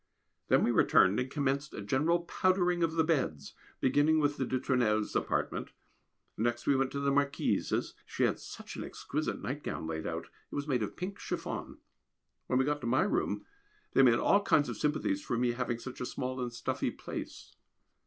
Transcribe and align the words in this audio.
Then 0.47 0.63
we 0.63 0.71
returned 0.71 1.19
and 1.19 1.29
commenced 1.29 1.75
a 1.75 1.81
general 1.83 2.21
powdering 2.21 2.81
of 2.81 2.93
the 2.93 3.03
beds, 3.03 3.53
beginning 3.79 4.19
with 4.19 4.37
the 4.37 4.47
de 4.47 4.59
Tournelles' 4.59 5.15
apartment; 5.15 5.73
next 6.35 6.65
we 6.65 6.75
went 6.75 6.89
to 6.93 6.99
the 6.99 7.11
Marquise's 7.11 7.93
she 8.03 8.23
had 8.23 8.39
such 8.39 8.75
an 8.75 8.83
exquisite 8.83 9.39
nightgown 9.43 9.85
laid 9.85 10.07
out, 10.07 10.25
it 10.51 10.55
was 10.55 10.67
made 10.67 10.81
of 10.81 10.95
pink 10.97 11.19
chiffon. 11.19 11.77
When 12.47 12.57
we 12.57 12.65
got 12.65 12.81
to 12.81 12.87
my 12.87 13.03
room 13.03 13.45
they 13.93 14.01
made 14.01 14.15
all 14.17 14.41
kinds 14.41 14.69
of 14.69 14.77
sympathies 14.77 15.23
for 15.23 15.37
me 15.37 15.51
having 15.51 15.77
such 15.77 16.01
a 16.01 16.05
small 16.07 16.41
and 16.41 16.51
stuffy 16.51 16.89
place. 16.89 17.55